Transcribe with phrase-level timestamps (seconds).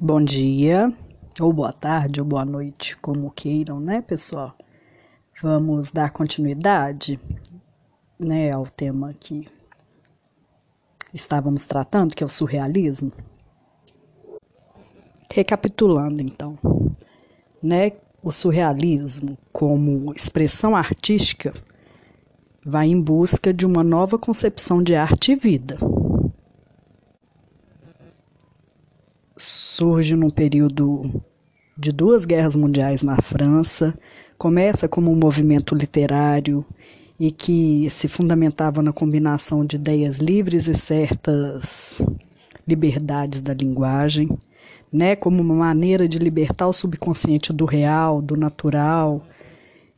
[0.00, 0.92] Bom dia,
[1.40, 4.54] ou boa tarde, ou boa noite, como queiram, né, pessoal?
[5.42, 7.18] Vamos dar continuidade,
[8.16, 9.48] né, ao tema que
[11.12, 13.10] estávamos tratando, que é o surrealismo.
[15.28, 16.56] Recapitulando, então,
[17.60, 17.90] né,
[18.22, 21.52] o surrealismo como expressão artística
[22.64, 25.76] vai em busca de uma nova concepção de arte e vida
[29.78, 31.22] surge num período
[31.76, 33.96] de duas guerras mundiais na França,
[34.36, 36.64] começa como um movimento literário
[37.18, 42.04] e que se fundamentava na combinação de ideias livres e certas
[42.66, 44.28] liberdades da linguagem,
[44.92, 49.22] né, como uma maneira de libertar o subconsciente do real, do natural,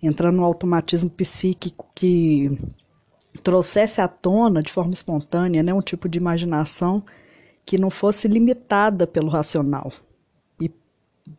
[0.03, 2.59] entrando no automatismo psíquico que
[3.43, 7.03] trouxesse à tona de forma espontânea, né, um tipo de imaginação
[7.71, 9.93] que não fosse limitada pelo racional.
[10.61, 10.69] E,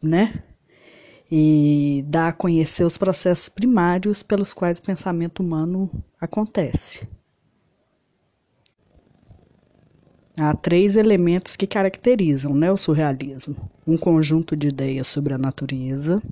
[0.01, 0.41] né?
[1.29, 7.05] E dar a conhecer os processos primários pelos quais o pensamento humano acontece.
[10.39, 16.23] Há três elementos que caracterizam né, o surrealismo: um conjunto de ideias sobre a natureza,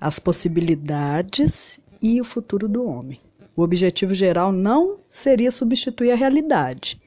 [0.00, 3.20] as possibilidades e o futuro do homem.
[3.54, 7.00] O objetivo geral não seria substituir a realidade,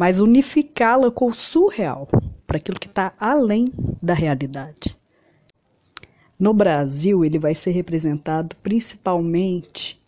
[0.00, 2.08] mas unificá-la com o surreal,
[2.46, 3.66] para aquilo que está além
[4.02, 4.96] da realidade.
[6.38, 10.00] No Brasil, ele vai ser representado principalmente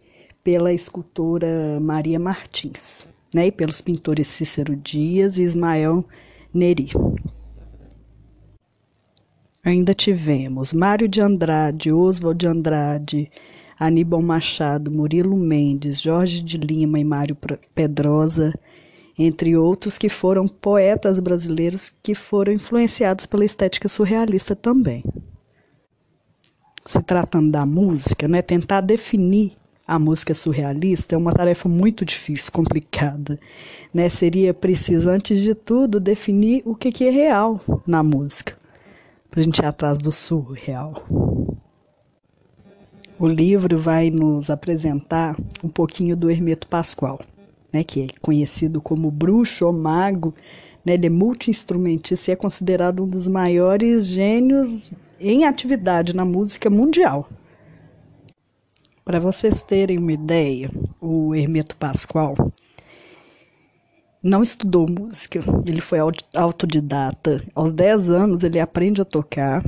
[0.42, 6.06] pela escultora Maria Martins, né, e pelos pintores Cícero Dias e Ismael
[6.54, 6.88] Neri.
[9.62, 13.30] Ainda tivemos Mário de Andrade, Oswald de Andrade,
[13.78, 17.36] Aníbal Machado, Murilo Mendes, Jorge de Lima e Mário
[17.74, 18.54] Pedrosa,
[19.24, 25.04] entre outros que foram poetas brasileiros que foram influenciados pela estética surrealista também.
[26.84, 29.52] Se tratando da música, né, tentar definir
[29.86, 33.38] a música surrealista é uma tarefa muito difícil, complicada.
[33.92, 34.08] Né?
[34.08, 38.56] Seria preciso, antes de tudo, definir o que é real na música,
[39.30, 40.94] para a gente ir atrás do surreal.
[43.18, 47.20] O livro vai nos apresentar um pouquinho do Hermeto Pascoal
[47.72, 50.34] né, que é conhecido como bruxo ou mago,
[50.84, 56.68] né, ele é multi-instrumentista e é considerado um dos maiores gênios em atividade na música
[56.68, 57.28] mundial.
[59.04, 62.34] Para vocês terem uma ideia, o Hermeto Pascoal
[64.22, 65.98] não estudou música, ele foi
[66.34, 67.44] autodidata.
[67.54, 69.64] Aos 10 anos ele aprende a tocar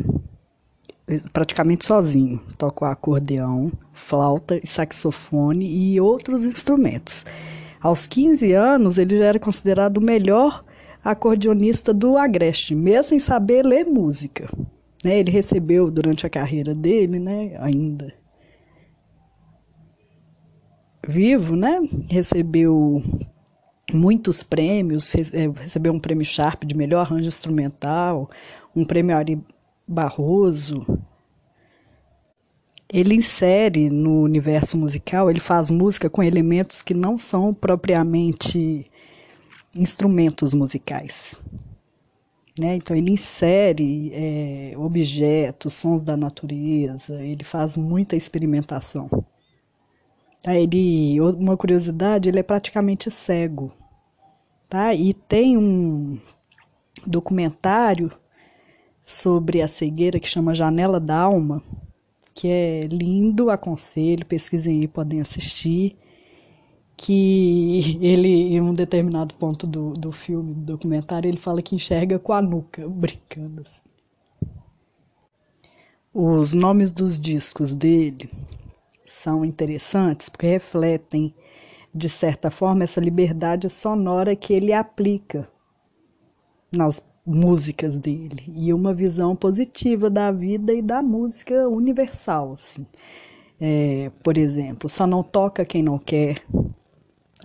[1.32, 2.40] praticamente sozinho.
[2.56, 7.24] Toca o acordeão, flauta, saxofone e outros instrumentos.
[7.84, 10.64] Aos 15 anos, ele já era considerado o melhor
[11.04, 14.48] acordeonista do Agreste, mesmo sem saber ler música.
[15.04, 15.18] Né?
[15.18, 18.10] Ele recebeu durante a carreira dele, né, ainda
[21.06, 21.78] vivo, né,
[22.08, 23.02] recebeu
[23.92, 28.30] muitos prêmios, é, recebeu um prêmio Sharp de melhor arranjo instrumental,
[28.74, 29.38] um prêmio Ari
[29.86, 30.86] Barroso,
[32.92, 38.90] ele insere no universo musical, ele faz música com elementos que não são propriamente
[39.76, 41.42] instrumentos musicais.
[42.58, 42.76] Né?
[42.76, 49.08] Então ele insere é, objetos, sons da natureza, ele faz muita experimentação.
[50.40, 50.54] Tá?
[50.54, 53.72] Ele, uma curiosidade, ele é praticamente cego.
[54.68, 54.94] Tá?
[54.94, 56.20] E tem um
[57.04, 58.10] documentário
[59.04, 61.62] sobre a cegueira que chama Janela da Alma,
[62.34, 65.96] que é lindo, aconselho, pesquisem aí, podem assistir.
[66.96, 72.18] Que ele, em um determinado ponto do, do filme, do documentário, ele fala que enxerga
[72.18, 73.82] com a nuca, brincando assim.
[76.12, 78.30] Os nomes dos discos dele
[79.04, 81.34] são interessantes porque refletem,
[81.92, 85.48] de certa forma, essa liberdade sonora que ele aplica
[86.72, 92.52] nas músicas dele e uma visão positiva da vida e da música universal.
[92.52, 92.86] Assim.
[93.60, 96.42] É, por exemplo, Só Não Toca Quem Não Quer,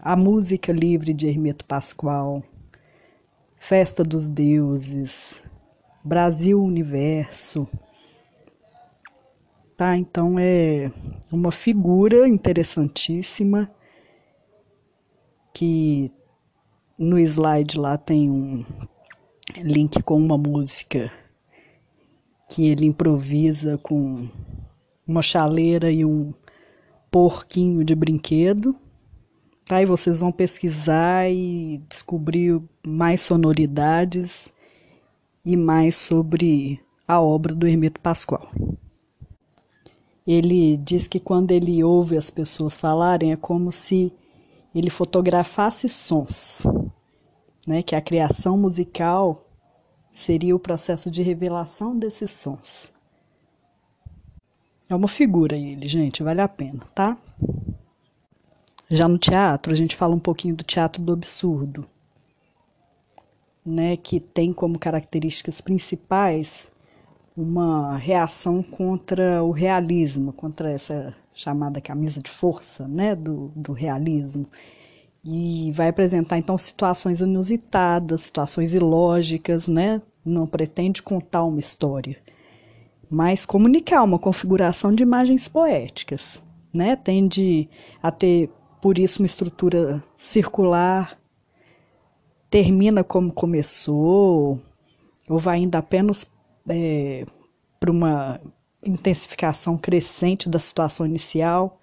[0.02, 2.44] a música livre de Hermeto Pascoal,
[3.56, 5.42] Festa dos Deuses,
[6.04, 7.68] Brasil Universo.
[9.78, 10.92] Tá, então é
[11.32, 13.72] uma figura interessantíssima
[15.54, 16.12] que
[16.98, 18.66] no slide lá tem um
[19.58, 21.12] link com uma música
[22.50, 24.28] que ele improvisa com
[25.08, 26.34] uma chaleira e um
[27.12, 28.76] porquinho de brinquedo.
[29.66, 29.82] Tá?
[29.82, 34.52] E vocês vão pesquisar e descobrir mais sonoridades
[35.46, 38.50] e mais sobre a obra do Hermeto Pascoal.
[40.26, 44.14] Ele diz que quando ele ouve as pessoas falarem é como se
[44.76, 46.64] ele fotografasse sons,
[47.70, 47.84] né?
[47.84, 49.48] Que a criação musical
[50.12, 52.92] seria o processo de revelação desses sons.
[54.90, 57.16] É uma figura ele, gente, vale a pena, tá?
[58.90, 61.88] Já no teatro, a gente fala um pouquinho do teatro do absurdo,
[63.64, 66.72] né, que tem como características principais
[67.38, 74.48] uma reação contra o realismo, contra essa chamada camisa de força, né, do, do realismo.
[75.32, 80.02] E vai apresentar então situações inusitadas, situações ilógicas, né?
[80.26, 82.18] Não pretende contar uma história,
[83.08, 86.42] mas comunicar uma configuração de imagens poéticas,
[86.74, 86.96] né?
[86.96, 87.70] Tende
[88.02, 88.50] a ter
[88.82, 91.16] por isso uma estrutura circular,
[92.50, 94.60] termina como começou,
[95.30, 96.26] ou vai indo apenas
[96.68, 97.24] é,
[97.80, 98.42] para uma
[98.84, 101.80] intensificação crescente da situação inicial,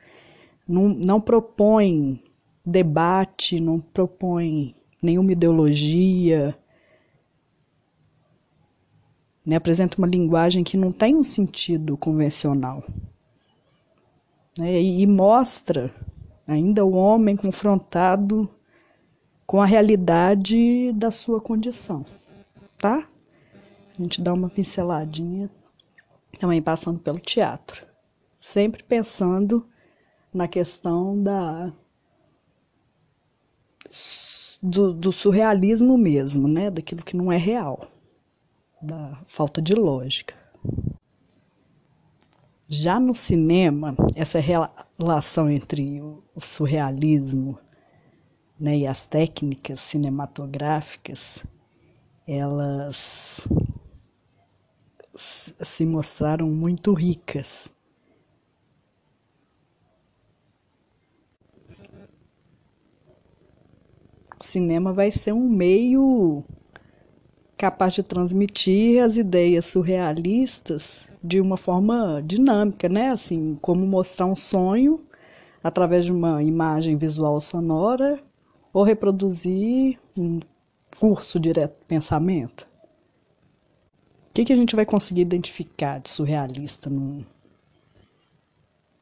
[0.66, 2.20] não, não propõe
[2.66, 6.58] debate, não propõe nenhuma ideologia,
[9.44, 9.54] né?
[9.54, 12.82] apresenta uma linguagem que não tem um sentido convencional.
[14.58, 14.82] Né?
[14.82, 15.94] E, e mostra
[16.44, 18.50] ainda o homem confrontado
[19.46, 22.04] com a realidade da sua condição,
[22.78, 23.08] tá?
[23.96, 25.48] A gente dá uma pinceladinha
[26.40, 27.86] também passando pelo teatro,
[28.38, 29.64] sempre pensando
[30.34, 31.72] na questão da
[34.62, 36.70] do, do surrealismo mesmo, né?
[36.70, 37.86] Daquilo que não é real,
[38.80, 40.34] da falta de lógica.
[42.68, 47.56] Já no cinema, essa relação entre o surrealismo
[48.58, 51.44] né, e as técnicas cinematográficas,
[52.26, 53.46] elas
[55.14, 57.70] se mostraram muito ricas.
[64.46, 66.44] Cinema vai ser um meio
[67.56, 73.10] capaz de transmitir as ideias surrealistas de uma forma dinâmica, né?
[73.10, 75.00] Assim, como mostrar um sonho
[75.62, 78.20] através de uma imagem visual sonora
[78.72, 80.38] ou reproduzir um
[80.98, 82.68] curso direto de pensamento.
[84.28, 87.24] O que, que a gente vai conseguir identificar de surrealista num,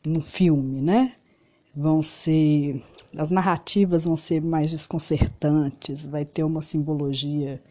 [0.06, 1.14] num filme, né?
[1.74, 2.80] Vão ser
[3.16, 7.62] as narrativas vão ser mais desconcertantes, vai ter uma simbologia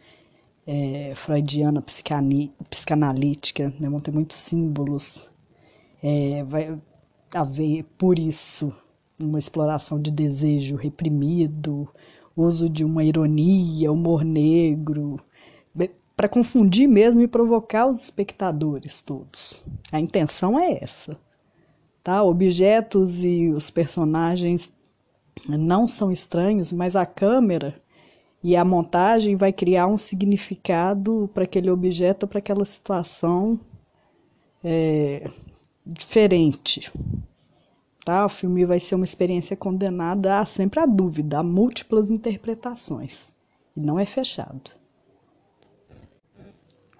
[0.66, 3.88] é, freudiana, psicanalítica, né?
[3.88, 5.28] vão ter muitos símbolos.
[6.02, 6.78] É, vai
[7.34, 8.74] haver, por isso,
[9.18, 11.88] uma exploração de desejo reprimido,
[12.36, 15.20] uso de uma ironia, humor negro,
[16.16, 19.64] para confundir mesmo e provocar os espectadores todos.
[19.90, 21.16] A intenção é essa.
[22.02, 22.22] Tá?
[22.22, 24.70] Objetos e os personagens
[25.48, 27.80] não são estranhos, mas a câmera
[28.42, 33.58] e a montagem vai criar um significado para aquele objeto, para aquela situação
[34.62, 35.30] é,
[35.86, 36.92] diferente.
[38.04, 38.26] Tá?
[38.26, 43.32] O filme vai ser uma experiência condenada a sempre a dúvida, a múltiplas interpretações.
[43.74, 44.70] E não é fechado.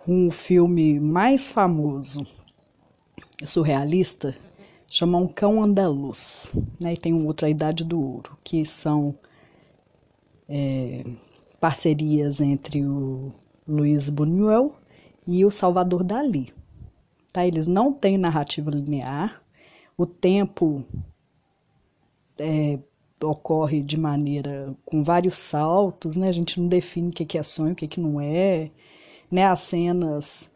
[0.08, 2.26] Um filme mais famoso
[3.44, 4.34] surrealista
[4.94, 6.52] chama Um Cão Andaluz.
[6.80, 6.94] Né?
[6.94, 9.12] E tem um outro, A Idade do Ouro, que são
[10.48, 11.02] é,
[11.60, 13.32] parcerias entre o
[13.66, 14.72] Luiz Buñuel
[15.26, 16.54] e o Salvador Dali.
[17.32, 17.44] Tá?
[17.44, 19.42] Eles não têm narrativa linear,
[19.98, 20.84] o tempo
[22.38, 22.78] é,
[23.20, 26.28] ocorre de maneira com vários saltos, né?
[26.28, 28.70] A gente não define o que é sonho, o que não é,
[29.30, 29.46] né?
[29.46, 30.50] As cenas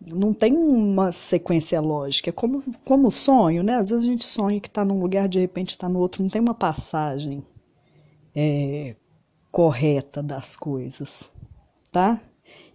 [0.00, 3.76] não tem uma sequência lógica, é como como sonho, né?
[3.76, 6.30] Às vezes a gente sonha que está num lugar, de repente está no outro, não
[6.30, 7.44] tem uma passagem
[8.34, 8.94] é,
[9.50, 11.32] correta das coisas,
[11.90, 12.20] tá?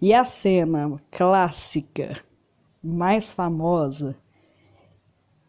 [0.02, 2.22] E a cena clássica
[2.84, 4.16] mais famosa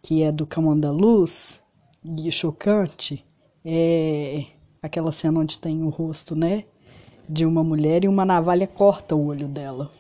[0.04, 1.62] que é do Camão da Luz,
[2.04, 3.24] e chocante,
[3.64, 4.44] é
[4.82, 6.64] aquela cena onde tem o rosto, né,
[7.26, 9.90] de uma mulher e uma navalha corta o olho dela,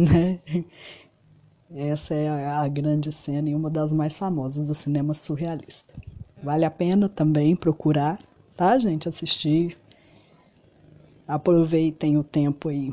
[0.00, 0.38] né?
[1.72, 5.94] Essa é a, grande cena e uma das mais famosas do cinema surrealista.
[6.42, 8.18] Vale a pena também procurar,
[8.56, 9.08] tá, gente?
[9.08, 9.78] Assistir.
[11.28, 12.90] Aproveitem o tempo aí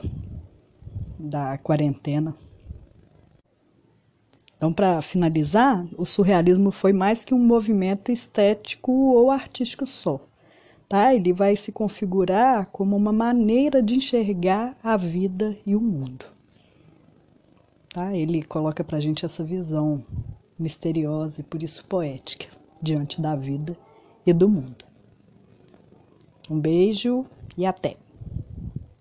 [1.18, 2.36] da quarentena
[4.58, 10.20] então, para finalizar, o surrealismo foi mais que um movimento estético ou artístico só.
[10.90, 11.14] tá?
[11.14, 16.26] Ele vai se configurar como uma maneira de enxergar a vida e o mundo.
[17.98, 18.16] Tá?
[18.16, 20.06] Ele coloca para a gente essa visão
[20.60, 22.46] misteriosa e por isso poética
[22.80, 23.76] diante da vida
[24.24, 24.86] e do mundo.
[26.48, 27.24] Um beijo
[27.58, 27.98] e até!